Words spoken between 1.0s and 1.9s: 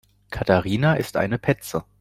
eine Petze.